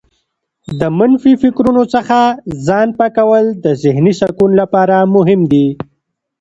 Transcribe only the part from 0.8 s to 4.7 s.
منفي فکرونو څخه ځان پاکول د ذهنې سکون